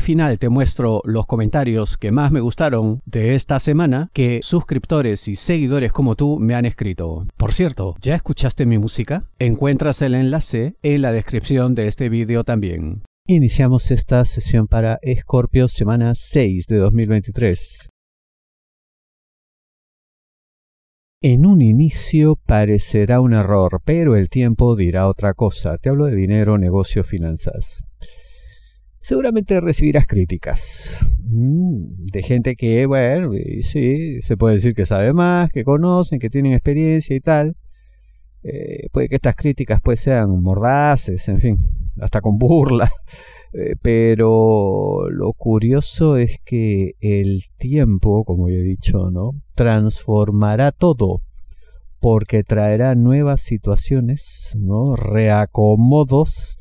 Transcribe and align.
Final 0.00 0.38
te 0.38 0.48
muestro 0.48 1.02
los 1.04 1.26
comentarios 1.26 1.96
que 1.96 2.10
más 2.10 2.32
me 2.32 2.40
gustaron 2.40 3.00
de 3.04 3.34
esta 3.34 3.60
semana 3.60 4.10
que 4.12 4.40
suscriptores 4.42 5.28
y 5.28 5.36
seguidores 5.36 5.92
como 5.92 6.16
tú 6.16 6.38
me 6.38 6.54
han 6.54 6.66
escrito. 6.66 7.26
Por 7.36 7.52
cierto, 7.52 7.94
¿ya 8.00 8.14
escuchaste 8.14 8.66
mi 8.66 8.78
música? 8.78 9.24
Encuentras 9.38 10.02
el 10.02 10.14
enlace 10.14 10.74
en 10.82 11.02
la 11.02 11.12
descripción 11.12 11.74
de 11.74 11.88
este 11.88 12.08
vídeo 12.08 12.44
también. 12.44 13.02
Iniciamos 13.26 13.90
esta 13.90 14.24
sesión 14.24 14.66
para 14.66 14.98
Escorpio 15.02 15.68
semana 15.68 16.14
6 16.16 16.66
de 16.66 16.76
2023. 16.78 17.90
En 21.22 21.44
un 21.44 21.60
inicio 21.60 22.36
parecerá 22.46 23.20
un 23.20 23.34
error, 23.34 23.82
pero 23.84 24.16
el 24.16 24.30
tiempo 24.30 24.74
dirá 24.74 25.06
otra 25.06 25.34
cosa. 25.34 25.76
Te 25.76 25.90
hablo 25.90 26.06
de 26.06 26.16
dinero, 26.16 26.56
negocio, 26.56 27.04
finanzas. 27.04 27.82
Seguramente 29.00 29.60
recibirás 29.60 30.06
críticas 30.06 30.98
mm, 31.24 32.06
de 32.12 32.22
gente 32.22 32.54
que, 32.54 32.84
bueno, 32.86 33.32
sí, 33.62 34.20
se 34.20 34.36
puede 34.36 34.56
decir 34.56 34.74
que 34.74 34.84
sabe 34.86 35.12
más, 35.12 35.50
que 35.50 35.64
conocen, 35.64 36.18
que 36.18 36.30
tienen 36.30 36.52
experiencia 36.52 37.16
y 37.16 37.20
tal. 37.20 37.56
Eh, 38.42 38.88
puede 38.92 39.08
que 39.08 39.16
estas 39.16 39.36
críticas 39.36 39.80
pues 39.82 40.00
sean 40.00 40.42
mordaces, 40.42 41.28
en 41.28 41.40
fin, 41.40 41.58
hasta 42.00 42.20
con 42.20 42.38
burla. 42.38 42.90
Eh, 43.52 43.74
pero 43.82 45.10
lo 45.10 45.32
curioso 45.32 46.16
es 46.16 46.38
que 46.44 46.94
el 47.00 47.42
tiempo, 47.58 48.22
como 48.24 48.48
ya 48.48 48.54
he 48.54 48.62
dicho, 48.62 49.10
¿no? 49.10 49.32
transformará 49.56 50.70
todo 50.70 51.20
porque 51.98 52.44
traerá 52.44 52.94
nuevas 52.94 53.40
situaciones, 53.40 54.52
¿no? 54.56 54.94
reacomodos 54.94 56.58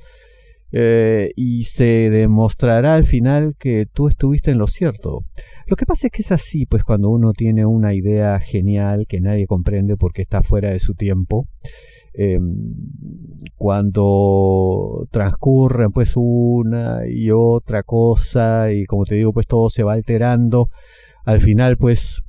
eh, 0.72 1.32
y 1.36 1.66
se 1.66 2.10
demostrará 2.10 2.96
al 2.96 3.06
final 3.06 3.56
que 3.58 3.86
tú 3.86 4.08
estuviste 4.08 4.52
en 4.52 4.58
lo 4.58 4.68
cierto. 4.68 5.20
Lo 5.68 5.76
que 5.76 5.86
pasa 5.86 6.08
es 6.08 6.12
que 6.12 6.22
es 6.22 6.32
así, 6.32 6.66
pues 6.66 6.84
cuando 6.84 7.10
uno 7.10 7.34
tiene 7.34 7.66
una 7.66 7.94
idea 7.94 8.40
genial 8.40 9.06
que 9.08 9.22
nadie 9.22 9.48
comprende 9.48 9.98
porque 9.98 10.22
está 10.22 10.42
fuera 10.42 10.72
de 10.72 10.80
su 10.80 10.96
tiempo, 10.96 11.48
Em, 12.14 12.74
cuando 13.56 15.08
transcurren 15.12 15.92
pues 15.92 16.14
una 16.16 17.08
y 17.08 17.30
otra 17.32 17.84
cosa 17.84 18.74
y 18.74 18.86
como 18.86 19.06
te 19.06 19.16
digo 19.16 19.32
pues 19.32 19.46
todo 19.46 19.70
se 19.70 19.84
va 19.84 19.94
alterando 19.94 20.70
al 21.24 21.40
final 21.40 21.78
pues 21.78 22.24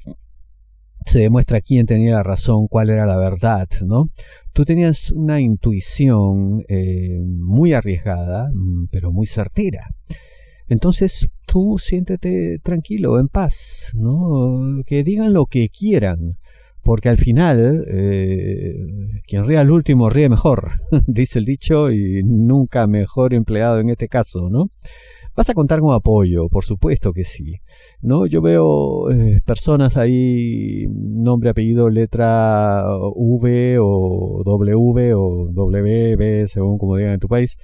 se 1.06 1.20
demuestra 1.20 1.60
quién 1.60 1.86
tenía 1.86 2.14
la 2.14 2.22
razón, 2.22 2.66
cuál 2.68 2.90
era 2.90 3.06
la 3.06 3.16
verdad, 3.16 3.68
¿no? 3.82 4.10
Tú 4.52 4.64
tenías 4.64 5.10
una 5.10 5.40
intuición 5.40 6.62
eh, 6.68 7.20
muy 7.24 7.72
arriesgada, 7.72 8.50
mm, 8.52 8.86
pero 8.90 9.10
muy 9.10 9.26
certera. 9.26 9.88
Entonces 10.68 11.28
tú 11.46 11.78
siéntete 11.78 12.58
tranquilo, 12.62 13.18
en 13.18 13.28
paz, 13.28 13.92
¿no? 13.94 14.82
Que 14.86 15.02
digan 15.02 15.32
lo 15.32 15.46
que 15.46 15.68
quieran, 15.68 16.38
porque 16.82 17.08
al 17.08 17.18
final 17.18 17.84
eh, 17.88 18.74
quien 19.26 19.46
ríe 19.46 19.58
al 19.58 19.70
último 19.70 20.10
ríe 20.10 20.28
mejor, 20.28 20.72
dice 21.06 21.38
el 21.38 21.44
dicho, 21.44 21.90
y 21.90 22.22
nunca 22.24 22.86
mejor 22.86 23.34
empleado 23.34 23.80
en 23.80 23.90
este 23.90 24.08
caso, 24.08 24.48
¿no? 24.50 24.70
Vas 25.36 25.48
a 25.48 25.54
contar 25.54 25.80
con 25.80 25.94
apoyo, 25.94 26.48
por 26.48 26.64
supuesto 26.64 27.12
que 27.12 27.24
sí. 27.24 27.60
¿no? 28.02 28.26
Yo 28.26 28.42
veo 28.42 29.10
eh, 29.10 29.40
personas 29.44 29.96
ahí, 29.96 30.86
nombre, 30.90 31.50
apellido, 31.50 31.88
letra 31.88 32.84
V 33.14 33.78
o 33.80 34.42
W 34.44 35.14
o 35.14 35.48
WB, 35.52 36.48
según 36.48 36.78
como 36.78 36.96
digan 36.96 37.14
en 37.14 37.20
tu 37.20 37.28
país, 37.28 37.56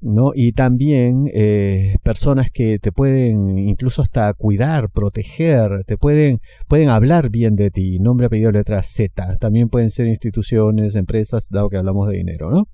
¿no? 0.00 0.32
Y 0.34 0.52
también 0.52 1.30
eh, 1.32 1.96
personas 2.02 2.50
que 2.50 2.78
te 2.78 2.92
pueden 2.92 3.58
incluso 3.58 4.02
hasta 4.02 4.32
cuidar, 4.34 4.90
proteger, 4.90 5.84
te 5.84 5.96
pueden, 5.96 6.40
pueden 6.68 6.88
hablar 6.88 7.30
bien 7.30 7.56
de 7.56 7.70
ti, 7.70 7.98
nombre, 7.98 8.26
apellido, 8.26 8.52
letra 8.52 8.82
Z. 8.82 9.36
También 9.38 9.68
pueden 9.68 9.90
ser 9.90 10.06
instituciones, 10.06 10.94
empresas, 10.94 11.48
dado 11.50 11.68
que 11.68 11.76
hablamos 11.76 12.08
de 12.08 12.16
dinero, 12.16 12.50
¿no? 12.50 12.68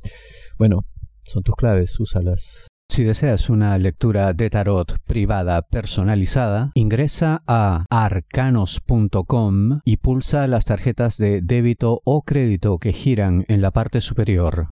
Bueno, 0.58 0.86
son 1.22 1.42
tus 1.42 1.54
claves, 1.54 1.98
úsalas. 2.00 2.68
Si 2.90 3.04
deseas 3.04 3.48
una 3.48 3.78
lectura 3.78 4.32
de 4.32 4.50
tarot 4.50 4.98
privada 5.04 5.62
personalizada, 5.62 6.72
ingresa 6.74 7.40
a 7.46 7.84
arcanos.com 7.88 9.80
y 9.84 9.98
pulsa 9.98 10.48
las 10.48 10.64
tarjetas 10.64 11.16
de 11.16 11.40
débito 11.40 12.00
o 12.04 12.22
crédito 12.22 12.78
que 12.78 12.92
giran 12.92 13.44
en 13.46 13.62
la 13.62 13.70
parte 13.70 14.00
superior. 14.00 14.70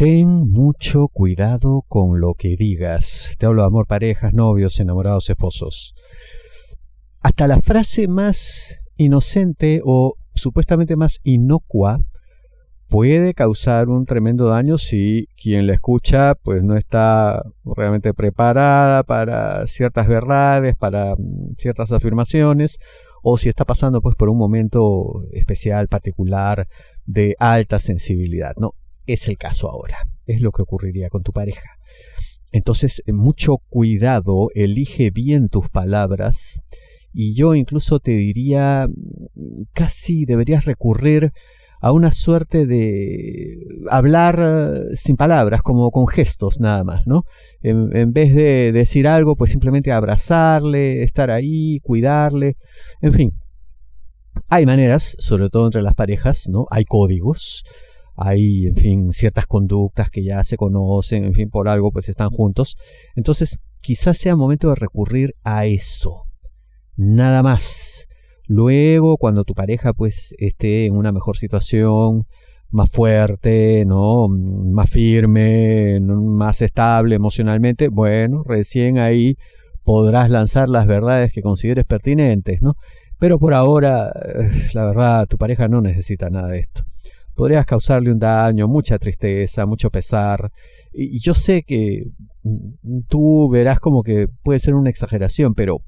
Ten 0.00 0.48
mucho 0.48 1.08
cuidado 1.08 1.84
con 1.86 2.22
lo 2.22 2.32
que 2.32 2.56
digas. 2.56 3.34
Te 3.36 3.44
hablo 3.44 3.60
de 3.60 3.66
amor, 3.66 3.86
parejas, 3.86 4.32
novios, 4.32 4.80
enamorados, 4.80 5.28
esposos. 5.28 5.92
Hasta 7.20 7.46
la 7.46 7.60
frase 7.60 8.08
más 8.08 8.78
inocente 8.96 9.82
o 9.84 10.14
supuestamente 10.34 10.96
más 10.96 11.20
inocua 11.22 12.00
puede 12.88 13.34
causar 13.34 13.90
un 13.90 14.06
tremendo 14.06 14.46
daño 14.46 14.78
si 14.78 15.26
quien 15.36 15.66
la 15.66 15.74
escucha 15.74 16.34
pues 16.34 16.62
no 16.62 16.78
está 16.78 17.42
realmente 17.62 18.14
preparada 18.14 19.02
para 19.02 19.66
ciertas 19.66 20.08
verdades, 20.08 20.76
para 20.76 21.14
mm, 21.14 21.56
ciertas 21.58 21.92
afirmaciones 21.92 22.78
o 23.22 23.36
si 23.36 23.50
está 23.50 23.66
pasando 23.66 24.00
pues 24.00 24.16
por 24.16 24.30
un 24.30 24.38
momento 24.38 25.26
especial, 25.32 25.88
particular 25.88 26.68
de 27.04 27.36
alta 27.38 27.80
sensibilidad, 27.80 28.54
¿no? 28.56 28.72
Es 29.12 29.28
el 29.28 29.36
caso 29.36 29.70
ahora, 29.70 29.98
es 30.26 30.40
lo 30.40 30.52
que 30.52 30.62
ocurriría 30.62 31.08
con 31.08 31.22
tu 31.22 31.32
pareja. 31.32 31.76
Entonces, 32.52 33.02
eh, 33.06 33.12
mucho 33.12 33.58
cuidado, 33.68 34.48
elige 34.54 35.10
bien 35.10 35.48
tus 35.48 35.68
palabras 35.68 36.60
y 37.12 37.34
yo 37.34 37.54
incluso 37.54 38.00
te 38.00 38.12
diría, 38.12 38.86
mm, 38.88 39.62
casi 39.72 40.24
deberías 40.24 40.64
recurrir 40.64 41.32
a 41.82 41.92
una 41.92 42.12
suerte 42.12 42.66
de 42.66 43.56
hablar 43.88 44.38
eh, 44.38 44.96
sin 44.96 45.16
palabras, 45.16 45.62
como 45.62 45.90
con 45.90 46.06
gestos 46.06 46.60
nada 46.60 46.84
más, 46.84 47.06
¿no? 47.06 47.22
En, 47.62 47.96
en, 47.96 48.12
vez 48.12 48.34
de 48.34 48.70
decir 48.72 49.08
algo, 49.08 49.34
pues 49.34 49.50
simplemente 49.50 49.90
abrazarle, 49.90 51.02
estar 51.02 51.30
ahí, 51.30 51.78
cuidarle, 51.80 52.56
en 53.00 53.12
fin. 53.14 53.32
Hay 54.48 54.66
maneras, 54.66 55.16
sobre 55.18 55.48
todo 55.48 55.66
entre 55.66 55.82
las 55.82 55.94
parejas, 55.94 56.48
¿no? 56.48 56.66
Hay 56.70 56.84
códigos 56.84 57.64
hay, 58.20 58.66
en 58.66 58.76
fin, 58.76 59.12
ciertas 59.14 59.46
conductas 59.46 60.10
que 60.10 60.22
ya 60.22 60.44
se 60.44 60.58
conocen, 60.58 61.24
en 61.24 61.32
fin, 61.32 61.48
por 61.48 61.68
algo 61.68 61.90
pues 61.90 62.08
están 62.10 62.28
juntos. 62.28 62.76
Entonces, 63.16 63.58
quizás 63.80 64.18
sea 64.18 64.36
momento 64.36 64.68
de 64.68 64.74
recurrir 64.74 65.34
a 65.42 65.64
eso. 65.64 66.26
Nada 66.96 67.42
más. 67.42 68.08
Luego, 68.46 69.16
cuando 69.16 69.44
tu 69.44 69.54
pareja 69.54 69.94
pues 69.94 70.34
esté 70.38 70.84
en 70.84 70.96
una 70.96 71.12
mejor 71.12 71.38
situación, 71.38 72.26
más 72.70 72.90
fuerte, 72.90 73.84
¿no? 73.86 74.28
Más 74.28 74.90
firme, 74.90 75.98
más 76.00 76.60
estable 76.60 77.16
emocionalmente, 77.16 77.88
bueno, 77.88 78.42
recién 78.44 78.98
ahí 78.98 79.36
podrás 79.82 80.28
lanzar 80.30 80.68
las 80.68 80.86
verdades 80.86 81.32
que 81.32 81.40
consideres 81.40 81.86
pertinentes, 81.86 82.60
¿no? 82.60 82.74
Pero 83.18 83.38
por 83.38 83.54
ahora, 83.54 84.08
eh, 84.10 84.50
la 84.74 84.84
verdad, 84.84 85.26
tu 85.26 85.38
pareja 85.38 85.68
no 85.68 85.80
necesita 85.80 86.28
nada 86.28 86.48
de 86.48 86.60
esto 86.60 86.84
podrías 87.40 87.64
causarle 87.64 88.12
un 88.12 88.18
daño, 88.18 88.68
mucha 88.68 88.98
tristeza, 88.98 89.64
mucho 89.64 89.88
pesar. 89.88 90.52
Y, 90.92 91.20
yo 91.20 91.32
sé 91.32 91.62
que 91.62 92.10
mm, 92.42 93.00
tú 93.08 93.48
verás 93.48 93.80
como 93.80 94.02
que 94.02 94.28
puede 94.42 94.60
ser 94.60 94.74
una 94.74 94.90
exageración, 94.90 95.54
pero 95.54 95.78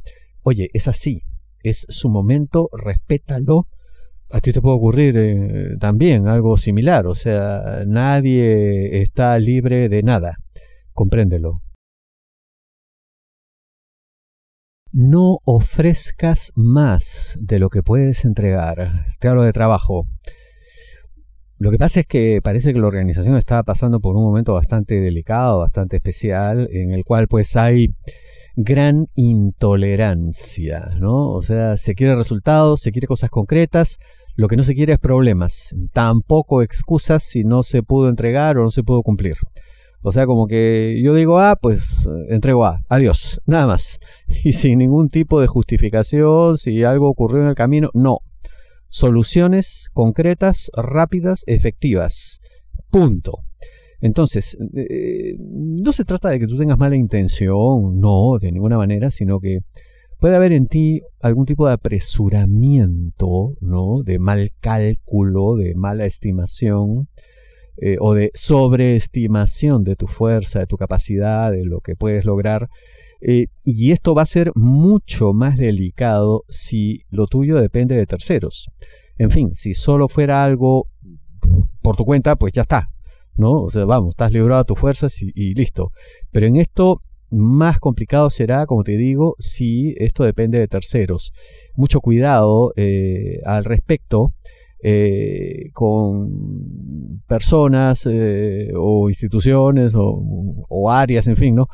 oye, 0.41 0.71
es 0.73 0.89
así, 0.89 1.21
es 1.63 1.85
su 1.91 2.09
momento, 2.09 2.71
respétalo. 2.73 3.67
A 4.31 4.41
ti 4.41 4.51
te 4.51 4.63
puede 4.63 4.77
ocurrir 4.77 5.15
eh, 5.19 5.77
también 5.79 6.27
algo 6.27 6.57
similar, 6.57 7.07
o 7.07 7.15
sea, 7.15 7.83
nadie 7.87 9.03
está 9.03 9.39
libre 9.39 9.91
de 9.91 10.03
nada, 10.03 10.39
compréndelo. 10.95 11.61
no 14.95 15.39
ofrezcas 15.47 16.53
más 16.55 17.39
de 17.41 17.59
lo 17.59 17.71
que 17.71 17.83
puedes 17.83 18.27
entregar. 18.27 19.07
Te 19.21 19.29
hablo 19.29 19.43
de 19.43 19.55
trabajo. 19.55 20.07
Lo 21.63 21.71
que 21.71 21.79
pasa 21.79 22.01
es 22.01 22.07
que 22.09 22.41
parece 22.43 22.73
que 22.73 22.81
la 22.81 22.89
organización 22.89 23.37
está 23.37 23.63
pasando 23.63 24.01
por 24.01 24.17
un 24.17 24.25
momento 24.25 24.53
bastante 24.53 25.01
delicado, 25.01 25.61
bastante 25.61 25.99
especial, 25.99 26.69
en 26.73 26.91
el 26.91 27.05
cual 27.05 27.29
pues 27.29 27.55
hay 27.55 27.95
gran 28.57 29.07
intolerancia, 29.15 30.91
¿no? 30.99 31.31
O 31.31 31.41
sea, 31.41 31.77
se 31.77 31.95
quiere 31.95 32.17
resultados, 32.17 32.81
se 32.81 32.91
quiere 32.91 33.07
cosas 33.07 33.31
concretas, 33.31 34.01
lo 34.35 34.49
que 34.49 34.57
no 34.57 34.65
se 34.65 34.75
quiere 34.75 34.95
es 34.95 34.99
problemas, 34.99 35.73
tampoco 35.93 36.63
excusas 36.63 37.23
si 37.23 37.45
no 37.45 37.63
se 37.63 37.85
pudo 37.85 38.09
entregar 38.09 38.59
o 38.59 38.65
no 38.65 38.73
se 38.73 38.83
pudo 38.83 39.03
cumplir. 39.03 39.37
O 40.01 40.11
sea, 40.11 40.27
como 40.27 40.49
que 40.49 41.01
yo 41.01 41.15
digo 41.15 41.39
A, 41.39 41.55
pues 41.55 42.09
entrego 42.29 42.65
A, 42.65 42.83
adiós, 42.89 43.41
nada 43.47 43.69
más. 43.69 44.01
Y 44.43 44.55
sin 44.55 44.81
ningún 44.81 45.11
tipo 45.11 45.41
de 45.41 45.47
justificación, 45.47 46.59
si 46.59 46.83
algo 46.83 47.09
ocurrió 47.09 47.41
en 47.41 47.51
el 47.51 47.55
camino, 47.55 47.89
no. 47.95 48.19
Soluciones 48.95 49.89
concretas, 49.95 50.71
rápidas, 50.77 51.45
efectivas. 51.47 52.43
Punto. 52.91 53.39
Entonces, 54.03 54.59
eh, 54.77 55.35
no 55.39 55.95
se 55.95 56.05
trata 56.05 56.29
de 56.29 56.39
que 56.39 56.47
tú 56.47 56.59
tengas 56.59 56.77
mala 56.77 56.97
intención, 56.97 57.99
no, 57.99 58.37
de 58.39 58.53
ninguna 58.53 58.77
manera, 58.77 59.11
sino 59.11 59.41
que 59.41 59.61
puede 60.21 60.37
haber 60.37 60.53
en 60.53 60.67
ti 60.67 61.01
algún 61.23 61.47
tipo 61.47 61.67
de 61.67 61.73
apresuramiento, 61.73 63.55
¿no? 63.63 64.03
De 64.05 64.19
mal 64.19 64.51
cálculo, 64.61 65.57
de 65.57 65.73
mala 65.75 66.05
estimación, 66.05 67.09
eh, 67.79 67.97
o 67.99 68.13
de 68.13 68.31
sobreestimación 68.35 69.85
de 69.85 69.97
tu 69.97 70.07
fuerza, 70.07 70.59
de 70.59 70.67
tu 70.67 70.77
capacidad, 70.77 71.51
de 71.51 71.65
lo 71.65 71.81
que 71.81 71.97
puedes 71.97 72.27
lograr. 72.27 72.69
Eh, 73.25 73.47
y 73.65 73.93
esto 73.93 74.15
va 74.15 74.23
a 74.23 74.27
ser 74.27 74.51
mucho 74.57 75.33
más 75.33 75.57
delicado 75.57 76.45
si 76.49 77.03
lo 77.09 77.27
tuyo 77.27 77.57
depende 77.57 77.95
de 77.97 78.07
terceros. 78.07 78.69
En 79.17 79.31
fin, 79.31 79.55
si 79.55 79.75
solo 79.75 80.09
fuera 80.09 80.43
algo 80.43 80.89
por 81.81 81.97
tu 81.97 82.05
cuenta, 82.05 82.35
pues 82.35 82.53
ya 82.53 82.63
está, 82.63 82.89
¿no? 83.37 83.63
O 83.63 83.71
sea, 83.71 83.85
vamos, 83.85 84.11
estás 84.11 84.33
librado 84.33 84.61
a 84.61 84.65
tus 84.65 84.79
fuerzas 84.79 85.23
y, 85.23 85.55
listo. 85.55 85.93
Pero 86.33 86.47
en 86.47 86.57
esto 86.57 87.01
más 87.31 87.79
complicado 87.79 88.29
será, 88.29 88.67
como 88.67 88.83
te 88.83 88.97
digo, 88.97 89.37
si 89.39 89.95
esto 89.99 90.25
depende 90.25 90.59
de 90.59 90.67
terceros. 90.67 91.33
Mucho 91.77 92.01
cuidado 92.01 92.73
eh, 92.77 93.41
al 93.45 93.65
respecto. 93.65 94.33
Eh, 94.85 95.71
con 95.73 97.23
personas 97.29 98.05
eh, 98.05 98.73
o 98.77 99.09
instituciones 99.09 99.93
o, 99.97 100.91
áreas, 100.91 101.29
en 101.29 101.37
fin, 101.37 101.55
¿no? 101.55 101.69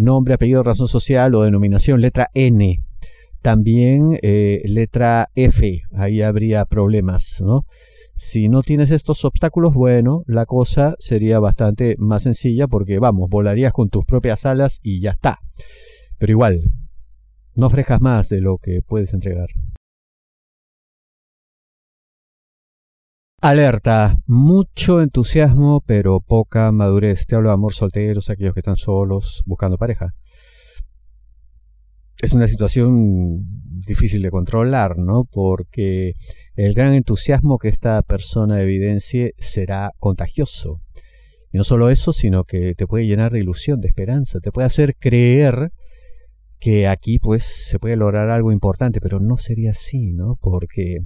nombre, 0.00 0.34
apellido, 0.34 0.62
razón 0.62 0.88
social 0.88 1.34
o 1.34 1.42
denominación, 1.42 2.00
letra 2.00 2.30
N. 2.32 2.82
También 3.42 4.18
letra 4.22 5.28
F, 5.34 5.82
ahí 5.92 6.22
habría 6.22 6.64
problemas, 6.64 7.42
¿no? 7.44 7.66
Si 8.18 8.48
no 8.48 8.62
tienes 8.62 8.90
estos 8.90 9.26
obstáculos, 9.26 9.74
bueno, 9.74 10.22
la 10.26 10.46
cosa 10.46 10.96
sería 10.98 11.38
bastante 11.38 11.96
más 11.98 12.22
sencilla 12.22 12.66
porque, 12.66 12.98
vamos, 12.98 13.28
volarías 13.28 13.74
con 13.74 13.90
tus 13.90 14.06
propias 14.06 14.46
alas 14.46 14.80
y 14.82 15.00
ya 15.00 15.10
está. 15.10 15.40
Pero 16.16 16.32
igual, 16.32 16.70
no 17.54 17.66
ofrezcas 17.66 18.00
más 18.00 18.30
de 18.30 18.40
lo 18.40 18.56
que 18.56 18.80
puedes 18.80 19.12
entregar. 19.12 19.48
Alerta, 23.42 24.18
mucho 24.26 25.02
entusiasmo 25.02 25.82
pero 25.84 26.20
poca 26.20 26.72
madurez. 26.72 27.26
Te 27.26 27.36
hablo 27.36 27.50
de 27.50 27.54
amor 27.54 27.74
solteros, 27.74 28.30
aquellos 28.30 28.54
que 28.54 28.60
están 28.60 28.76
solos 28.76 29.42
buscando 29.44 29.76
pareja. 29.76 30.14
Es 32.22 32.32
una 32.32 32.48
situación 32.48 33.44
difícil 33.86 34.22
de 34.22 34.30
controlar, 34.30 34.96
¿no? 34.96 35.24
Porque 35.30 36.14
el 36.54 36.72
gran 36.72 36.94
entusiasmo 36.94 37.58
que 37.58 37.68
esta 37.68 38.00
persona 38.02 38.62
evidencie 38.62 39.34
será 39.36 39.92
contagioso. 39.98 40.80
Y 41.52 41.58
no 41.58 41.64
solo 41.64 41.90
eso, 41.90 42.14
sino 42.14 42.44
que 42.44 42.74
te 42.74 42.86
puede 42.86 43.06
llenar 43.06 43.32
de 43.32 43.40
ilusión, 43.40 43.82
de 43.82 43.88
esperanza, 43.88 44.40
te 44.40 44.50
puede 44.50 44.66
hacer 44.66 44.96
creer 44.98 45.72
que 46.58 46.88
aquí 46.88 47.18
pues 47.18 47.44
se 47.44 47.78
puede 47.78 47.96
lograr 47.96 48.30
algo 48.30 48.50
importante, 48.50 48.98
pero 48.98 49.20
no 49.20 49.36
sería 49.36 49.72
así, 49.72 50.14
¿no? 50.14 50.38
Porque 50.40 51.00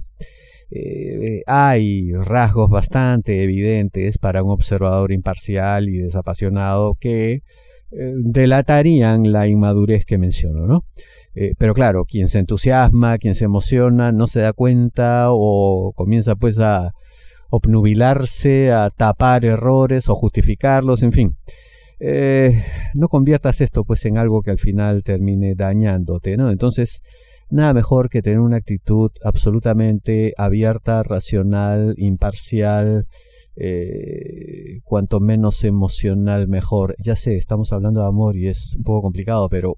eh, 0.73 1.43
hay 1.47 2.13
rasgos 2.13 2.69
bastante 2.69 3.43
evidentes 3.43 4.17
para 4.17 4.41
un 4.41 4.51
observador 4.51 5.11
imparcial 5.11 5.89
y 5.89 5.97
desapasionado 5.97 6.95
que 6.97 7.33
eh, 7.33 8.13
delatarían 8.23 9.33
la 9.33 9.47
inmadurez 9.47 10.05
que 10.05 10.17
menciono, 10.17 10.67
¿no? 10.67 10.85
Eh, 11.35 11.53
pero 11.57 11.73
claro, 11.73 12.05
quien 12.05 12.29
se 12.29 12.39
entusiasma, 12.39 13.17
quien 13.17 13.35
se 13.35 13.45
emociona, 13.45 14.13
no 14.13 14.27
se 14.27 14.39
da 14.39 14.53
cuenta 14.53 15.27
o 15.29 15.91
comienza 15.93 16.35
pues 16.35 16.57
a 16.59 16.93
obnubilarse, 17.49 18.71
a 18.71 18.89
tapar 18.91 19.43
errores 19.43 20.07
o 20.07 20.15
justificarlos, 20.15 21.03
en 21.03 21.11
fin. 21.11 21.35
No 22.95 23.09
conviertas 23.09 23.61
esto 23.61 23.83
pues 23.83 24.05
en 24.05 24.17
algo 24.17 24.41
que 24.41 24.51
al 24.51 24.57
final 24.57 25.03
termine 25.03 25.53
dañándote, 25.53 26.37
¿no? 26.37 26.49
Entonces, 26.49 27.01
nada 27.51 27.73
mejor 27.73 28.09
que 28.09 28.21
tener 28.21 28.39
una 28.39 28.57
actitud 28.57 29.11
absolutamente 29.23 30.33
abierta, 30.37 31.03
racional, 31.03 31.93
imparcial, 31.97 33.05
eh, 33.55 34.79
cuanto 34.83 35.19
menos 35.19 35.63
emocional 35.63 36.47
mejor. 36.47 36.95
Ya 36.99 37.15
sé, 37.15 37.35
estamos 37.35 37.73
hablando 37.73 38.01
de 38.01 38.07
amor 38.07 38.37
y 38.37 38.47
es 38.47 38.75
un 38.75 38.83
poco 38.83 39.03
complicado, 39.03 39.49
pero 39.49 39.77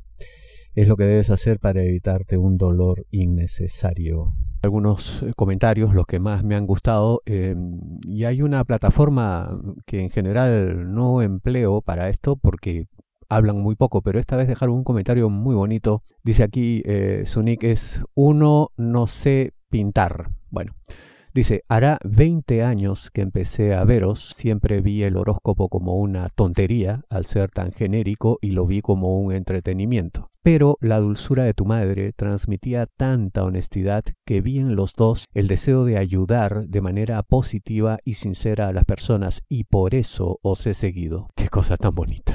es 0.75 0.87
lo 0.87 0.95
que 0.95 1.05
debes 1.05 1.29
hacer 1.29 1.59
para 1.59 1.83
evitarte 1.83 2.37
un 2.37 2.57
dolor 2.57 3.05
innecesario. 3.11 4.33
Algunos 4.61 5.23
eh, 5.23 5.33
comentarios, 5.35 5.93
los 5.93 6.05
que 6.05 6.19
más 6.19 6.43
me 6.43 6.55
han 6.55 6.65
gustado, 6.65 7.21
em, 7.25 7.99
y 8.07 8.23
hay 8.23 8.41
una 8.41 8.63
plataforma 8.63 9.47
que 9.85 10.01
en 10.01 10.09
general 10.09 10.93
no 10.93 11.21
empleo 11.21 11.81
para 11.81 12.09
esto 12.09 12.37
porque 12.37 12.87
hablan 13.35 13.59
muy 13.59 13.75
poco, 13.75 14.01
pero 14.01 14.19
esta 14.19 14.35
vez 14.35 14.47
dejaron 14.47 14.75
un 14.75 14.83
comentario 14.83 15.29
muy 15.29 15.55
bonito. 15.55 16.03
Dice 16.23 16.43
aquí, 16.43 16.81
eh, 16.85 17.23
su 17.25 17.41
nick 17.41 17.63
es 17.63 18.01
uno 18.13 18.71
no 18.77 19.07
sé 19.07 19.53
pintar. 19.69 20.29
Bueno, 20.49 20.73
Dice, 21.33 21.63
hará 21.67 21.97
20 22.03 22.61
años 22.61 23.09
que 23.09 23.21
empecé 23.21 23.73
a 23.73 23.83
veros, 23.85 24.29
siempre 24.35 24.81
vi 24.81 25.01
el 25.01 25.17
horóscopo 25.17 25.67
como 25.67 25.95
una 25.95 26.29
tontería 26.29 27.01
al 27.09 27.25
ser 27.25 27.49
tan 27.49 27.71
genérico 27.71 28.37
y 28.39 28.51
lo 28.51 28.67
vi 28.67 28.81
como 28.81 29.17
un 29.17 29.33
entretenimiento. 29.33 30.29
Pero 30.43 30.77
la 30.79 30.99
dulzura 30.99 31.43
de 31.43 31.55
tu 31.55 31.65
madre 31.65 32.13
transmitía 32.13 32.85
tanta 32.85 33.43
honestidad 33.43 34.03
que 34.27 34.41
vi 34.41 34.59
en 34.59 34.75
los 34.75 34.93
dos 34.93 35.25
el 35.33 35.47
deseo 35.47 35.85
de 35.85 35.97
ayudar 35.97 36.67
de 36.67 36.81
manera 36.81 37.23
positiva 37.23 37.97
y 38.05 38.13
sincera 38.13 38.67
a 38.67 38.73
las 38.73 38.85
personas 38.85 39.41
y 39.49 39.63
por 39.63 39.95
eso 39.95 40.37
os 40.43 40.67
he 40.67 40.75
seguido. 40.75 41.29
Qué 41.35 41.49
cosa 41.49 41.77
tan 41.77 41.95
bonita. 41.95 42.32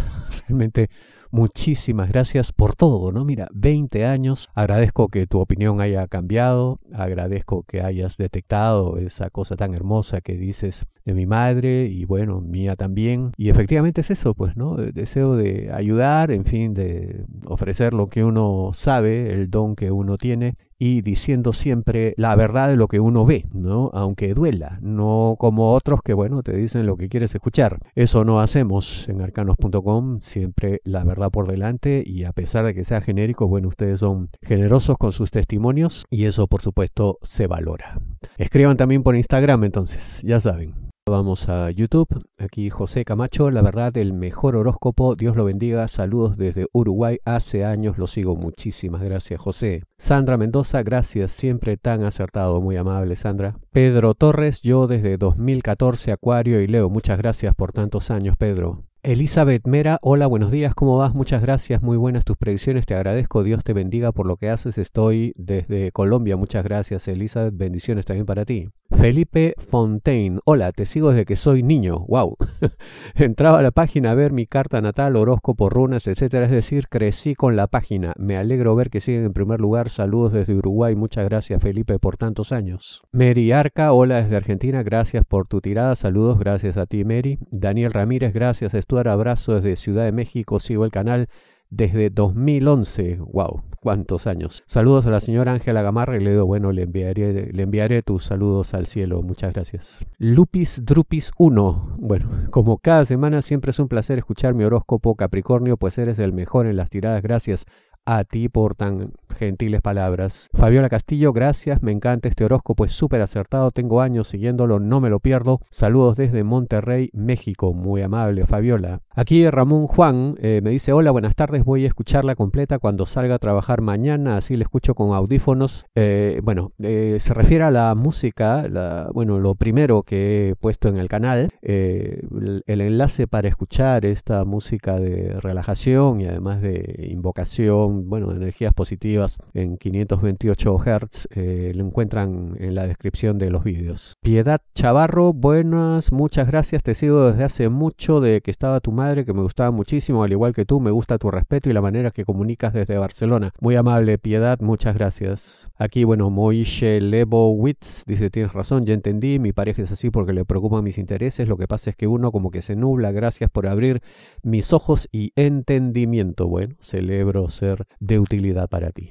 Realmente 0.49 0.91
muchísimas 1.31 2.09
gracias 2.09 2.53
por 2.53 2.75
todo, 2.75 3.13
¿no? 3.13 3.25
Mira, 3.25 3.49
20 3.53 4.07
años, 4.07 4.49
agradezco 4.55 5.09
que 5.09 5.27
tu 5.27 5.39
opinión 5.39 5.81
haya 5.81 6.07
cambiado, 6.09 6.81
agradezco 6.93 7.63
que 7.63 7.83
hayas 7.83 8.17
detectado 8.17 8.99
esa 8.99 9.31
cosa 9.31 9.57
tan 9.57 9.75
hermosa 9.75 10.21
que 10.21 10.35
dices 10.35 10.87
de 11.05 11.15
mi 11.15 11.27
madre 11.27 11.87
y 11.87 12.05
bueno, 12.05 12.41
mía 12.41 12.77
también. 12.77 13.33
Y 13.37 13.49
efectivamente 13.49 14.03
es 14.03 14.11
eso, 14.11 14.35
pues, 14.35 14.57
¿no? 14.57 14.79
El 14.79 14.93
deseo 14.93 15.37
de 15.37 15.71
ayudar, 15.73 16.31
en 16.31 16.45
fin, 16.45 16.75
de 16.75 17.25
ofrecer 17.47 17.95
lo 17.95 18.09
que 18.09 18.25
uno 18.25 18.71
sabe, 18.75 19.33
el 19.33 19.51
don 19.51 19.75
que 19.75 19.91
uno 19.91 20.19
tiene 20.19 20.57
y 20.79 21.03
diciendo 21.03 21.53
siempre 21.53 22.15
la 22.17 22.37
verdad 22.37 22.69
de 22.69 22.77
lo 22.77 22.87
que 22.87 23.01
uno 23.01 23.27
ve, 23.27 23.47
¿no? 23.53 23.91
Aunque 23.95 24.33
duela, 24.33 24.79
no 24.81 25.35
como 25.39 25.73
otros 25.73 26.01
que, 26.05 26.15
bueno, 26.15 26.43
te 26.43 26.57
dicen 26.57 26.87
lo 26.87 26.97
que 26.97 27.09
quieres 27.09 27.35
escuchar. 27.35 27.79
Eso 27.95 28.25
no 28.25 28.41
hacemos 28.41 29.09
en 29.09 29.21
arcanos.com, 29.21 30.21
siempre 30.21 30.81
la 30.85 31.05
por 31.31 31.49
delante 31.49 32.03
y 32.07 32.25
a 32.25 32.33
pesar 32.33 32.65
de 32.65 32.75
que 32.75 32.85
sea 32.85 33.01
genérico, 33.01 33.49
bueno, 33.49 33.69
ustedes 33.69 34.01
son 34.01 34.31
generosos 34.43 34.97
con 34.97 35.13
sus 35.13 35.31
testimonios 35.31 36.05
y 36.11 36.25
eso 36.25 36.47
por 36.47 36.63
supuesto 36.63 37.19
se 37.23 37.47
valora. 37.47 38.01
Escriban 38.37 38.77
también 38.77 39.03
por 39.03 39.17
Instagram 39.17 39.65
entonces, 39.65 40.23
ya 40.23 40.41
saben. 40.41 40.89
Vamos 41.09 41.49
a 41.49 41.71
YouTube. 41.71 42.09
Aquí 42.39 42.69
José 42.69 43.05
Camacho, 43.05 43.51
la 43.51 43.63
verdad, 43.63 43.97
el 43.97 44.13
mejor 44.13 44.57
horóscopo. 44.57 45.15
Dios 45.15 45.37
lo 45.37 45.45
bendiga. 45.45 45.89
Saludos 45.89 46.37
desde 46.37 46.67
Uruguay. 46.73 47.19
Hace 47.25 47.65
años 47.65 47.97
lo 47.97 48.07
sigo. 48.07 48.37
Muchísimas 48.37 49.03
gracias, 49.03 49.41
José. 49.41 49.83
Sandra 49.97 50.37
Mendoza, 50.37 50.83
gracias. 50.83 51.33
Siempre 51.33 51.79
tan 51.79 52.05
acertado. 52.05 52.61
Muy 52.61 52.77
amable, 52.77 53.17
Sandra. 53.17 53.57
Pedro 53.73 54.15
Torres, 54.15 54.61
yo 54.61 54.87
desde 54.87 55.17
2014, 55.17 56.13
Acuario 56.13 56.61
y 56.61 56.67
Leo. 56.67 56.91
Muchas 56.91 57.17
gracias 57.17 57.55
por 57.55 57.73
tantos 57.73 58.11
años, 58.11 58.37
Pedro. 58.37 58.88
Elizabeth 59.05 59.65
Mera, 59.65 60.01
hola, 60.03 60.27
buenos 60.27 60.51
días, 60.51 60.75
¿cómo 60.75 60.97
vas? 60.97 61.15
Muchas 61.15 61.41
gracias, 61.41 61.83
muy 61.83 61.97
buenas 61.97 62.25
tus 62.25 62.37
predicciones, 62.37 62.85
te 62.85 62.95
agradezco, 62.95 63.45
Dios 63.45 63.63
te 63.63 63.73
bendiga 63.73 64.11
por 64.11 64.27
lo 64.27 64.37
que 64.37 64.51
haces, 64.51 64.77
estoy 64.77 65.33
desde 65.37 65.93
Colombia, 65.93 66.37
muchas 66.37 66.65
gracias 66.65 67.07
Elizabeth, 67.07 67.57
bendiciones 67.57 68.07
también 68.07 68.27
para 68.27 68.45
ti. 68.45 68.71
Felipe 68.91 69.55
Fontaine, 69.71 70.41
hola, 70.45 70.73
te 70.73 70.85
sigo 70.85 71.11
desde 71.11 71.27
que 71.27 71.37
soy 71.37 71.63
niño, 71.63 72.07
wow. 72.09 72.37
Entraba 73.15 73.61
a 73.61 73.63
la 73.63 73.71
página 73.71 74.11
a 74.11 74.15
ver 74.15 74.33
mi 74.33 74.47
carta 74.47 74.81
natal, 74.81 75.15
horóscopo, 75.15 75.71
runas, 75.71 76.09
etcétera, 76.09 76.47
es 76.47 76.51
decir, 76.51 76.89
crecí 76.89 77.37
con 77.37 77.55
la 77.55 77.69
página, 77.69 78.15
me 78.19 78.37
alegro 78.37 78.75
ver 78.75 78.91
que 78.91 79.01
siguen 79.01 79.27
en 79.27 79.33
primer 79.33 79.61
lugar, 79.61 79.91
saludos 79.91 80.33
desde 80.33 80.55
Uruguay, 80.55 80.97
muchas 80.97 81.25
gracias 81.27 81.63
Felipe 81.63 82.01
por 82.01 82.17
tantos 82.17 82.51
años. 82.51 83.03
Mary 83.13 83.53
Arca, 83.53 83.93
hola 83.93 84.23
desde 84.23 84.35
Argentina, 84.35 84.83
gracias 84.83 85.25
por 85.25 85.47
tu 85.47 85.61
tirada, 85.61 85.95
saludos, 85.95 86.41
gracias 86.41 86.77
a 86.77 86.87
ti 86.87 87.05
Mary. 87.05 87.39
Daniel 87.53 87.93
Ramírez, 87.93 88.33
gracias, 88.33 88.75
Abrazo 88.97 89.55
desde 89.55 89.77
Ciudad 89.77 90.05
de 90.05 90.13
México, 90.13 90.61
sigo 90.61 90.85
el 90.85 90.91
canal 90.91 91.29
desde 91.71 92.11
2011. 92.11 93.19
Wow, 93.33 93.63
cuántos 93.81 94.27
años. 94.27 94.63
Saludos 94.67 95.07
a 95.07 95.11
la 95.11 95.21
señora 95.21 95.53
Ángela 95.53 95.83
Gamarra 95.83 96.17
y 96.17 96.25
le 96.25 96.31
digo, 96.31 96.47
bueno, 96.47 96.73
le 96.73 96.83
enviaré, 96.83 97.53
le 97.53 97.63
enviaré 97.63 98.03
tus 98.03 98.25
saludos 98.25 98.75
al 98.75 98.87
cielo. 98.87 99.23
Muchas 99.23 99.53
gracias. 99.53 100.07
Lupis 100.19 100.85
Drupis 100.85 101.31
1. 101.39 101.97
Bueno, 101.99 102.31
como 102.51 102.79
cada 102.79 103.05
semana 103.05 103.43
siempre 103.43 103.71
es 103.71 103.79
un 103.79 103.89
placer 103.89 104.19
escuchar 104.19 104.55
mi 104.55 104.65
horóscopo 104.65 105.15
Capricornio, 105.15 105.77
pues 105.77 105.99
eres 105.99 106.19
el 106.19 106.33
mejor 106.33 106.67
en 106.67 106.77
las 106.77 106.91
tiradas. 106.91 107.23
Gracias 107.23 107.67
a 108.11 108.25
ti 108.25 108.49
por 108.49 108.75
tan 108.75 109.13
gentiles 109.37 109.83
palabras. 109.83 110.49
Fabiola 110.55 110.89
Castillo, 110.89 111.35
gracias, 111.35 111.83
me 111.83 111.93
encanta 111.93 112.29
este 112.29 112.43
horóscopo, 112.43 112.87
es 112.87 112.93
súper 112.93 113.21
acertado, 113.21 113.71
tengo 113.71 114.01
años 114.01 114.29
siguiéndolo, 114.29 114.81
no 114.81 115.03
me 115.03 115.11
lo 115.11 115.21
pierdo. 115.21 115.61
Saludos 115.71 116.17
desde 116.17 116.43
Monterrey, 116.43 117.11
México, 117.13 117.75
muy 117.75 118.01
amable 118.01 118.47
Fabiola. 118.47 119.03
Aquí 119.19 119.51
Ramón 119.51 119.89
Juan 119.89 120.37
eh, 120.41 120.61
me 120.63 120.71
dice, 120.71 120.93
hola, 120.93 121.11
buenas 121.11 121.35
tardes, 121.35 121.65
voy 121.65 121.83
a 121.83 121.89
escucharla 121.89 122.37
completa 122.37 122.79
cuando 122.79 123.05
salga 123.05 123.35
a 123.35 123.39
trabajar 123.41 123.81
mañana, 123.81 124.37
así 124.37 124.57
la 124.57 124.63
escucho 124.63 124.95
con 124.95 125.13
audífonos. 125.13 125.87
Eh, 125.97 126.41
bueno, 126.45 126.71
eh, 126.79 127.17
se 127.19 127.35
refiere 127.35 127.65
a 127.65 127.73
la 127.73 127.97
música, 127.97 128.69
la, 128.71 129.11
bueno, 129.13 129.41
lo 129.41 129.57
primero 129.57 130.05
que 130.05 130.51
he 130.51 130.55
puesto 130.55 130.87
en 130.87 130.99
el 130.99 131.09
canal, 131.09 131.49
el, 131.63 132.63
el 132.65 132.81
enlace 132.81 133.27
para 133.27 133.49
escuchar 133.49 134.05
esta 134.05 134.45
música 134.45 135.01
de 135.01 135.41
relajación 135.41 136.21
y 136.21 136.27
además 136.27 136.63
de 136.63 137.09
invocación 137.11 138.09
bueno, 138.09 138.31
energías 138.31 138.73
positivas 138.73 139.39
en 139.53 139.79
528 139.79 140.79
Hz, 140.79 141.29
lo 141.75 141.85
encuentran 141.85 142.55
en 142.61 142.77
la 142.77 142.87
descripción 142.87 143.37
de 143.39 143.51
los 143.51 143.65
vídeos. 143.65 144.15
Piedad 144.23 144.61
Chavarro, 144.77 145.33
buenas, 145.33 146.13
muchas 146.13 146.47
gracias, 146.47 146.85
te 146.85 146.95
sigo 146.95 147.33
desde 147.33 147.43
hace 147.43 147.69
mucho 147.69 148.21
de 148.21 148.43
que 148.43 148.53
estaba 148.53 148.79
tu 148.79 148.93
madre, 148.93 149.08
que 149.25 149.33
me 149.33 149.43
gustaba 149.43 149.71
muchísimo, 149.71 150.23
al 150.23 150.33
igual 150.33 150.55
que 150.55 150.65
tú, 150.65 150.81
me 150.81 150.91
gusta 150.91 151.19
tu 151.19 151.31
respeto 151.31 151.71
y 151.71 151.73
la 151.73 151.81
manera 151.81 152.11
que 152.11 152.25
comunicas 152.25 152.73
desde 152.73 152.99
Barcelona. 152.99 153.53
Muy 153.61 153.77
amable, 153.77 154.19
Piedad, 154.19 154.61
muchas 154.61 154.95
gracias. 154.95 155.71
Aquí, 155.77 156.05
bueno, 156.05 156.31
Moishe 156.31 157.01
Lebowitz 157.01 158.05
dice, 158.07 158.31
tienes 158.31 158.53
razón, 158.53 158.85
ya 158.85 158.95
entendí, 158.95 159.39
mi 159.39 159.53
pareja 159.53 159.83
es 159.83 159.91
así 159.91 160.11
porque 160.11 160.33
le 160.33 160.45
preocupan 160.45 160.85
mis 160.85 160.99
intereses, 160.99 161.49
lo 161.49 161.57
que 161.57 161.67
pasa 161.67 161.91
es 161.91 161.97
que 161.97 162.07
uno 162.07 162.33
como 162.33 162.51
que 162.51 162.63
se 162.63 162.77
nubla, 162.77 163.13
gracias 163.13 163.51
por 163.51 163.67
abrir 163.67 164.03
mis 164.43 164.73
ojos 164.73 165.09
y 165.13 165.33
entendimiento. 165.37 166.49
Bueno, 166.49 166.77
celebro 166.81 167.51
ser 167.51 167.87
de 168.01 168.19
utilidad 168.19 168.69
para 168.69 168.91
ti. 168.91 169.11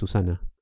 Susana. 0.00 0.40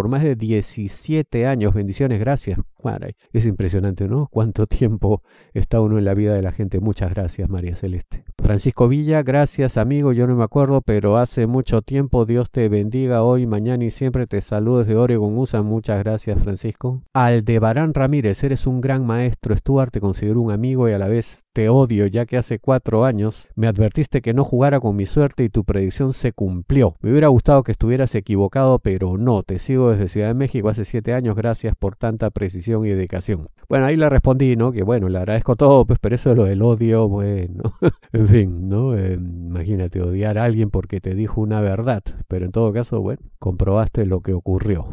por 0.00 0.08
más 0.08 0.22
de 0.22 0.34
17 0.34 1.46
años. 1.46 1.74
Bendiciones, 1.74 2.18
gracias. 2.18 2.58
Es 3.32 3.46
impresionante, 3.46 4.08
¿no? 4.08 4.28
Cuánto 4.30 4.66
tiempo 4.66 5.22
está 5.54 5.80
uno 5.80 5.98
en 5.98 6.04
la 6.04 6.14
vida 6.14 6.34
de 6.34 6.42
la 6.42 6.52
gente. 6.52 6.80
Muchas 6.80 7.10
gracias, 7.10 7.48
María 7.48 7.76
Celeste. 7.76 8.24
Francisco 8.42 8.88
Villa, 8.88 9.22
gracias 9.22 9.76
amigo, 9.76 10.12
yo 10.12 10.26
no 10.26 10.34
me 10.34 10.44
acuerdo, 10.44 10.80
pero 10.80 11.18
hace 11.18 11.46
mucho 11.46 11.82
tiempo 11.82 12.24
Dios 12.24 12.50
te 12.50 12.68
bendiga 12.68 13.22
hoy, 13.22 13.46
mañana 13.46 13.84
y 13.84 13.90
siempre. 13.90 14.26
Te 14.26 14.40
saludo 14.40 14.80
desde 14.80 14.96
Oregon, 14.96 15.36
USA. 15.36 15.62
Muchas 15.62 16.02
gracias, 16.02 16.42
Francisco. 16.42 17.02
Aldebarán 17.12 17.94
Ramírez, 17.94 18.42
eres 18.42 18.66
un 18.66 18.80
gran 18.80 19.06
maestro. 19.06 19.56
Stuart, 19.56 19.92
te 19.92 20.00
considero 20.00 20.40
un 20.40 20.52
amigo 20.52 20.88
y 20.88 20.92
a 20.92 20.98
la 20.98 21.08
vez 21.08 21.44
te 21.52 21.68
odio, 21.68 22.06
ya 22.06 22.26
que 22.26 22.36
hace 22.36 22.60
cuatro 22.60 23.04
años 23.04 23.48
me 23.56 23.66
advertiste 23.66 24.22
que 24.22 24.34
no 24.34 24.44
jugara 24.44 24.78
con 24.78 24.94
mi 24.94 25.06
suerte 25.06 25.42
y 25.42 25.48
tu 25.48 25.64
predicción 25.64 26.12
se 26.12 26.32
cumplió. 26.32 26.96
Me 27.00 27.10
hubiera 27.10 27.28
gustado 27.28 27.64
que 27.64 27.72
estuvieras 27.72 28.14
equivocado, 28.14 28.78
pero 28.78 29.18
no. 29.18 29.42
Te 29.42 29.58
sigo 29.58 29.90
desde 29.90 30.08
Ciudad 30.08 30.28
de 30.28 30.34
México 30.34 30.68
hace 30.68 30.84
siete 30.84 31.12
años. 31.12 31.34
Gracias 31.36 31.74
por 31.76 31.96
tanta 31.96 32.30
precisión 32.30 32.69
y 32.84 32.90
dedicación. 32.90 33.48
Bueno, 33.68 33.86
ahí 33.86 33.96
le 33.96 34.08
respondí, 34.08 34.56
¿no? 34.56 34.72
Que 34.72 34.82
bueno, 34.82 35.08
le 35.08 35.18
agradezco 35.18 35.54
todo, 35.54 35.84
pues, 35.84 35.98
pero 36.00 36.16
eso 36.16 36.32
es 36.32 36.36
lo 36.36 36.44
del 36.44 36.62
odio, 36.62 37.08
bueno. 37.08 37.74
en 38.12 38.26
fin, 38.26 38.68
¿no? 38.68 38.96
Eh, 38.96 39.14
imagínate 39.14 40.00
odiar 40.00 40.38
a 40.38 40.44
alguien 40.44 40.70
porque 40.70 41.00
te 41.00 41.14
dijo 41.14 41.40
una 41.40 41.60
verdad, 41.60 42.02
pero 42.26 42.46
en 42.46 42.52
todo 42.52 42.72
caso, 42.72 43.00
bueno, 43.00 43.22
comprobaste 43.38 44.06
lo 44.06 44.20
que 44.20 44.32
ocurrió. 44.32 44.86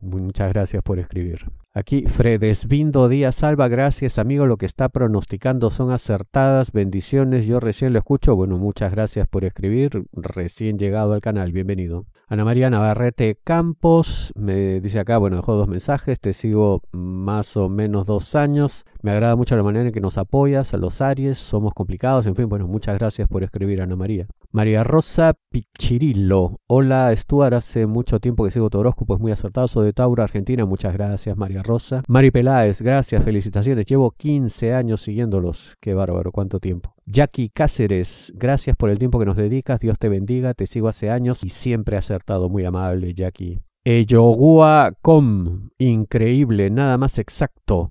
Muchas 0.00 0.52
gracias 0.52 0.82
por 0.82 0.98
escribir. 0.98 1.46
Aquí 1.74 2.02
Fredesvindo 2.02 3.08
Díaz 3.08 3.36
Salva, 3.36 3.66
gracias 3.66 4.18
amigo, 4.18 4.44
lo 4.44 4.58
que 4.58 4.66
está 4.66 4.90
pronosticando 4.90 5.70
son 5.70 5.90
acertadas, 5.90 6.70
bendiciones, 6.70 7.46
yo 7.46 7.60
recién 7.60 7.94
lo 7.94 7.98
escucho, 7.98 8.36
bueno, 8.36 8.58
muchas 8.58 8.92
gracias 8.92 9.26
por 9.26 9.46
escribir, 9.46 10.04
recién 10.12 10.78
llegado 10.78 11.14
al 11.14 11.22
canal, 11.22 11.50
bienvenido. 11.50 12.04
Ana 12.28 12.44
María 12.44 12.68
Navarrete 12.68 13.38
Campos 13.42 14.34
me 14.36 14.82
dice 14.82 14.98
acá, 14.98 15.16
bueno, 15.16 15.36
dejó 15.36 15.54
dos 15.54 15.66
mensajes, 15.66 16.20
te 16.20 16.34
sigo 16.34 16.82
más 16.92 17.56
o 17.56 17.70
menos 17.70 18.06
dos 18.06 18.34
años, 18.34 18.84
me 19.00 19.12
agrada 19.12 19.34
mucho 19.34 19.56
la 19.56 19.62
manera 19.62 19.86
en 19.86 19.92
que 19.92 20.00
nos 20.02 20.18
apoyas 20.18 20.74
a 20.74 20.76
los 20.76 21.00
Aries, 21.00 21.38
somos 21.38 21.72
complicados, 21.72 22.26
en 22.26 22.36
fin, 22.36 22.50
bueno, 22.50 22.66
muchas 22.66 22.98
gracias 22.98 23.28
por 23.28 23.44
escribir 23.44 23.80
Ana 23.80 23.96
María. 23.96 24.26
María 24.54 24.84
Rosa 24.84 25.32
Pichirillo, 25.48 26.60
hola 26.66 27.10
Stuart, 27.16 27.54
hace 27.54 27.86
mucho 27.86 28.20
tiempo 28.20 28.44
que 28.44 28.50
sigo 28.50 28.68
tu 28.68 28.80
horóscopo, 28.80 29.14
es 29.14 29.20
muy 29.20 29.32
acertado, 29.32 29.66
soy 29.66 29.86
de 29.86 29.92
Tauro, 29.94 30.22
Argentina, 30.22 30.66
muchas 30.66 30.92
gracias 30.92 31.38
María 31.38 31.62
Rosa. 31.62 32.02
Mari 32.06 32.30
Peláez, 32.30 32.82
gracias, 32.82 33.24
felicitaciones, 33.24 33.86
llevo 33.86 34.10
15 34.10 34.74
años 34.74 35.00
siguiéndolos, 35.00 35.78
qué 35.80 35.94
bárbaro, 35.94 36.32
cuánto 36.32 36.60
tiempo. 36.60 36.94
Jackie 37.06 37.48
Cáceres, 37.48 38.30
gracias 38.36 38.76
por 38.76 38.90
el 38.90 38.98
tiempo 38.98 39.18
que 39.18 39.24
nos 39.24 39.38
dedicas, 39.38 39.80
Dios 39.80 39.98
te 39.98 40.10
bendiga, 40.10 40.52
te 40.52 40.66
sigo 40.66 40.88
hace 40.88 41.08
años 41.08 41.44
y 41.44 41.48
siempre 41.48 41.96
acertado, 41.96 42.50
muy 42.50 42.66
amable 42.66 43.14
Jackie. 43.14 43.62
Eyogua 43.84 44.92
Com, 45.00 45.70
increíble, 45.78 46.68
nada 46.68 46.98
más 46.98 47.18
exacto. 47.18 47.90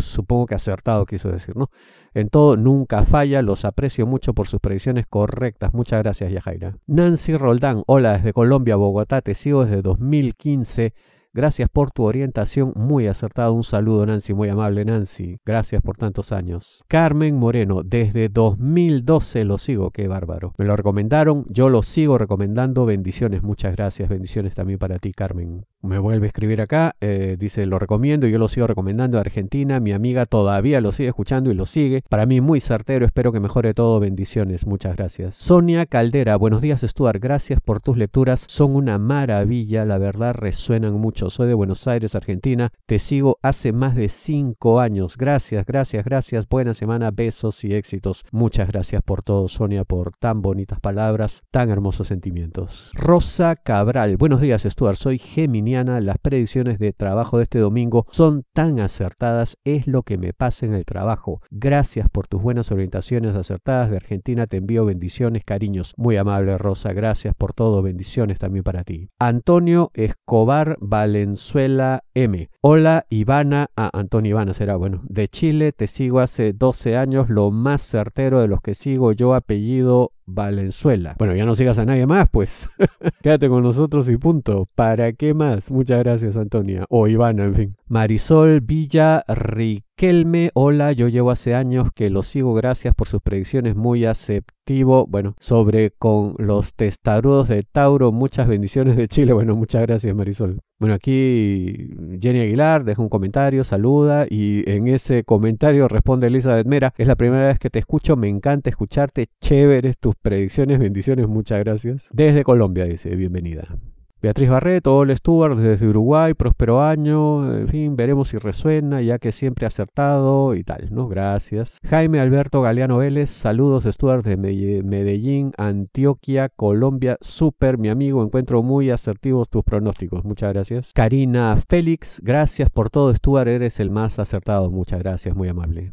supongo 0.00 0.46
que 0.46 0.54
acertado 0.54 1.06
quiso 1.06 1.30
decir, 1.30 1.56
¿no? 1.56 1.70
En 2.14 2.28
todo, 2.28 2.56
nunca 2.56 3.02
falla, 3.02 3.42
los 3.42 3.64
aprecio 3.64 4.06
mucho 4.06 4.34
por 4.34 4.48
sus 4.48 4.60
predicciones 4.60 5.06
correctas. 5.06 5.74
Muchas 5.74 6.02
gracias, 6.02 6.32
Yajaira. 6.32 6.76
Nancy 6.86 7.36
Roldán, 7.36 7.82
hola 7.86 8.14
desde 8.14 8.32
Colombia, 8.32 8.76
Bogotá, 8.76 9.20
te 9.22 9.34
sigo 9.34 9.64
desde 9.64 9.82
2015. 9.82 10.94
Gracias 11.34 11.68
por 11.68 11.90
tu 11.90 12.04
orientación, 12.04 12.72
muy 12.74 13.06
acertado. 13.06 13.52
Un 13.52 13.62
saludo, 13.62 14.06
Nancy, 14.06 14.32
muy 14.32 14.48
amable, 14.48 14.84
Nancy. 14.84 15.36
Gracias 15.44 15.82
por 15.82 15.96
tantos 15.96 16.32
años. 16.32 16.82
Carmen 16.88 17.36
Moreno, 17.36 17.82
desde 17.84 18.30
2012 18.30 19.44
lo 19.44 19.58
sigo, 19.58 19.90
qué 19.90 20.08
bárbaro. 20.08 20.54
Me 20.58 20.64
lo 20.64 20.74
recomendaron, 20.74 21.44
yo 21.50 21.68
lo 21.68 21.82
sigo 21.82 22.16
recomendando. 22.16 22.86
Bendiciones, 22.86 23.42
muchas 23.42 23.76
gracias. 23.76 24.08
Bendiciones 24.08 24.54
también 24.54 24.78
para 24.78 24.98
ti, 24.98 25.12
Carmen. 25.12 25.66
Me 25.80 25.98
vuelve 25.98 26.26
a 26.26 26.28
escribir 26.28 26.60
acá, 26.60 26.96
eh, 27.00 27.36
dice, 27.38 27.64
lo 27.64 27.78
recomiendo, 27.78 28.26
yo 28.26 28.38
lo 28.38 28.48
sigo 28.48 28.66
recomendando 28.66 29.16
a 29.16 29.20
Argentina, 29.20 29.78
mi 29.78 29.92
amiga 29.92 30.26
todavía 30.26 30.80
lo 30.80 30.90
sigue 30.90 31.10
escuchando 31.10 31.52
y 31.52 31.54
lo 31.54 31.66
sigue. 31.66 32.02
Para 32.08 32.26
mí 32.26 32.40
muy 32.40 32.58
certero, 32.58 33.06
espero 33.06 33.30
que 33.30 33.38
mejore 33.38 33.74
todo, 33.74 34.00
bendiciones, 34.00 34.66
muchas 34.66 34.96
gracias. 34.96 35.36
Sonia 35.36 35.86
Caldera, 35.86 36.34
buenos 36.34 36.62
días 36.62 36.80
Stuart, 36.80 37.22
gracias 37.22 37.60
por 37.60 37.80
tus 37.80 37.96
lecturas, 37.96 38.44
son 38.48 38.74
una 38.74 38.98
maravilla, 38.98 39.84
la 39.84 39.98
verdad 39.98 40.34
resuenan 40.34 40.94
mucho. 40.94 41.17
Soy 41.18 41.48
de 41.48 41.54
Buenos 41.54 41.86
Aires, 41.86 42.14
Argentina, 42.14 42.72
te 42.86 42.98
sigo 42.98 43.38
hace 43.42 43.72
más 43.72 43.94
de 43.94 44.08
cinco 44.08 44.80
años. 44.80 45.16
Gracias, 45.16 45.66
gracias, 45.66 46.04
gracias, 46.04 46.48
buena 46.48 46.74
semana, 46.74 47.10
besos 47.10 47.64
y 47.64 47.74
éxitos. 47.74 48.24
Muchas 48.30 48.68
gracias 48.68 49.02
por 49.02 49.22
todo, 49.22 49.48
Sonia, 49.48 49.84
por 49.84 50.12
tan 50.18 50.42
bonitas 50.42 50.80
palabras, 50.80 51.42
tan 51.50 51.70
hermosos 51.70 52.06
sentimientos. 52.06 52.92
Rosa 52.94 53.56
Cabral, 53.56 54.16
buenos 54.16 54.40
días 54.40 54.62
Stuart, 54.62 54.96
soy 54.96 55.18
Gemini 55.18 55.68
las 55.68 56.16
predicciones 56.18 56.78
de 56.78 56.92
trabajo 56.92 57.36
de 57.36 57.42
este 57.42 57.58
domingo 57.58 58.06
son 58.10 58.44
tan 58.54 58.80
acertadas, 58.80 59.58
es 59.64 59.86
lo 59.86 60.02
que 60.02 60.16
me 60.16 60.32
pasa 60.32 60.64
en 60.64 60.74
el 60.74 60.84
trabajo. 60.84 61.42
Gracias 61.50 62.08
por 62.08 62.26
tus 62.26 62.40
buenas 62.40 62.72
orientaciones 62.72 63.36
acertadas 63.36 63.90
de 63.90 63.96
Argentina, 63.96 64.46
te 64.46 64.56
envío 64.56 64.86
bendiciones, 64.86 65.44
cariños. 65.44 65.92
Muy 65.96 66.16
amable 66.16 66.56
Rosa, 66.56 66.92
gracias 66.92 67.34
por 67.34 67.52
todo, 67.52 67.82
bendiciones 67.82 68.38
también 68.38 68.64
para 68.64 68.84
ti. 68.84 69.10
Antonio 69.18 69.90
Escobar 69.94 70.78
Valenzuela 71.08 72.04
M. 72.12 72.50
Hola 72.60 73.06
Ivana, 73.08 73.70
ah, 73.76 73.88
Antonio 73.94 74.32
Ivana 74.32 74.52
será 74.52 74.76
bueno, 74.76 75.00
de 75.08 75.26
Chile, 75.26 75.72
te 75.72 75.86
sigo 75.86 76.20
hace 76.20 76.52
12 76.52 76.98
años, 76.98 77.30
lo 77.30 77.50
más 77.50 77.80
certero 77.80 78.40
de 78.40 78.48
los 78.48 78.60
que 78.60 78.74
sigo 78.74 79.12
yo, 79.12 79.34
apellido 79.34 80.12
Valenzuela. 80.26 81.16
Bueno, 81.18 81.34
ya 81.34 81.46
no 81.46 81.54
sigas 81.54 81.78
a 81.78 81.86
nadie 81.86 82.04
más, 82.04 82.28
pues. 82.30 82.68
Quédate 83.22 83.48
con 83.48 83.62
nosotros 83.62 84.06
y 84.10 84.18
punto. 84.18 84.68
¿Para 84.74 85.14
qué 85.14 85.32
más? 85.32 85.70
Muchas 85.70 86.00
gracias, 86.00 86.36
Antonia. 86.36 86.84
O 86.90 87.08
Ivana, 87.08 87.44
en 87.44 87.54
fin. 87.54 87.77
Marisol 87.90 88.60
Villa 88.60 89.24
Riquelme. 89.26 90.50
Hola, 90.52 90.92
yo 90.92 91.08
llevo 91.08 91.30
hace 91.30 91.54
años 91.54 91.88
que 91.94 92.10
lo 92.10 92.22
sigo. 92.22 92.52
Gracias 92.52 92.94
por 92.94 93.08
sus 93.08 93.22
predicciones. 93.22 93.76
Muy 93.76 94.04
aceptivo. 94.04 95.06
Bueno, 95.06 95.34
sobre 95.38 95.92
con 95.92 96.34
los 96.36 96.74
testarudos 96.74 97.48
de 97.48 97.62
Tauro. 97.62 98.12
Muchas 98.12 98.46
bendiciones 98.46 98.94
de 98.96 99.08
Chile. 99.08 99.32
Bueno, 99.32 99.56
muchas 99.56 99.80
gracias, 99.82 100.14
Marisol. 100.14 100.60
Bueno, 100.78 100.94
aquí 100.94 101.94
Jenny 102.20 102.40
Aguilar 102.40 102.84
deja 102.84 103.00
un 103.00 103.08
comentario, 103.08 103.64
saluda 103.64 104.26
y 104.28 104.68
en 104.70 104.86
ese 104.86 105.24
comentario 105.24 105.88
responde 105.88 106.26
Elizabeth 106.26 106.66
Mera. 106.66 106.92
Es 106.98 107.08
la 107.08 107.16
primera 107.16 107.46
vez 107.46 107.58
que 107.58 107.70
te 107.70 107.78
escucho, 107.78 108.16
me 108.16 108.28
encanta 108.28 108.70
escucharte, 108.70 109.26
chéveres 109.40 109.96
tus 109.98 110.14
predicciones, 110.14 110.78
bendiciones, 110.78 111.26
muchas 111.26 111.58
gracias. 111.60 112.08
Desde 112.12 112.44
Colombia 112.44 112.84
dice, 112.84 113.16
bienvenida. 113.16 113.76
Beatriz 114.20 114.50
Barreto, 114.50 114.96
Ole 114.96 115.14
Stuart 115.14 115.56
desde 115.56 115.86
Uruguay, 115.86 116.34
próspero 116.34 116.82
año, 116.82 117.54
en 117.56 117.68
fin, 117.68 117.94
veremos 117.94 118.28
si 118.28 118.38
resuena, 118.38 119.00
ya 119.00 119.20
que 119.20 119.30
siempre 119.30 119.64
acertado 119.64 120.56
y 120.56 120.64
tal, 120.64 120.88
¿no? 120.90 121.06
Gracias. 121.06 121.78
Jaime 121.86 122.18
Alberto 122.18 122.60
Galeano 122.60 122.98
Vélez, 122.98 123.30
saludos 123.30 123.84
Stuart 123.84 124.24
de 124.24 124.82
Medellín, 124.82 125.52
Antioquia, 125.56 126.48
Colombia, 126.48 127.16
súper, 127.20 127.78
mi 127.78 127.90
amigo, 127.90 128.24
encuentro 128.24 128.64
muy 128.64 128.90
asertivos 128.90 129.48
tus 129.48 129.62
pronósticos, 129.62 130.24
muchas 130.24 130.52
gracias. 130.52 130.90
Karina 130.94 131.56
Félix, 131.68 132.20
gracias 132.20 132.70
por 132.70 132.90
todo 132.90 133.14
Stuart, 133.14 133.46
eres 133.46 133.78
el 133.78 133.90
más 133.90 134.18
acertado, 134.18 134.68
muchas 134.68 134.98
gracias, 134.98 135.36
muy 135.36 135.48
amable. 135.48 135.92